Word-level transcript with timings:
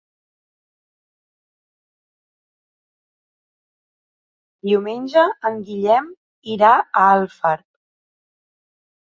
Diumenge 4.69 5.27
en 5.51 5.61
Guillem 5.69 6.09
irà 6.57 6.73
a 6.81 7.05
Alfarb. 7.05 7.67